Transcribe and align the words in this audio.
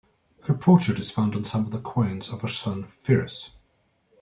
Her 0.45 0.55
portrait 0.55 0.97
is 0.97 1.11
found 1.11 1.35
on 1.35 1.45
some 1.45 1.63
of 1.63 1.69
the 1.71 1.79
coins 1.79 2.29
of 2.29 2.41
her 2.41 2.47
son 2.47 2.91
Pyrrhus. 3.03 3.51